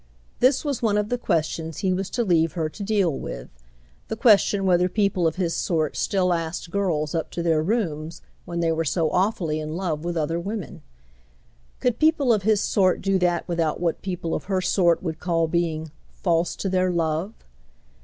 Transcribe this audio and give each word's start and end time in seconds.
This 0.39 0.65
was 0.65 0.81
one 0.81 0.97
of 0.97 1.09
the 1.09 1.17
questions 1.19 1.77
he 1.77 1.93
was 1.93 2.09
to 2.09 2.23
leave 2.23 2.53
her 2.53 2.69
to 2.69 2.81
deal 2.81 3.11
with—the 3.13 4.15
question 4.15 4.65
whether 4.65 4.89
people 4.89 5.27
of 5.27 5.35
his 5.35 5.53
sort 5.53 5.95
still 5.95 6.33
asked 6.33 6.71
girls 6.71 7.13
up 7.13 7.29
to 7.29 7.43
their 7.43 7.61
rooms 7.61 8.23
when 8.45 8.61
they 8.61 8.71
were 8.71 8.83
so 8.83 9.11
awfully 9.11 9.59
in 9.59 9.75
love 9.77 10.03
with 10.03 10.17
other 10.17 10.39
women. 10.39 10.81
Could 11.79 11.99
people 11.99 12.33
of 12.33 12.41
his 12.41 12.61
sort 12.61 13.03
do 13.03 13.19
that 13.19 13.47
without 13.47 13.79
what 13.79 14.01
people 14.01 14.33
of 14.33 14.45
her 14.45 14.59
sort 14.59 15.03
would 15.03 15.19
call 15.19 15.47
being 15.47 15.91
"false 16.09 16.55
to 16.55 16.67
their 16.67 16.89
love"? 16.89 17.35